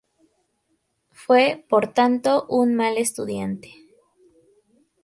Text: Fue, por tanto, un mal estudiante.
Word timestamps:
Fue, 1.11 1.63
por 1.69 1.93
tanto, 1.93 2.47
un 2.49 2.73
mal 2.73 2.97
estudiante. 2.97 3.75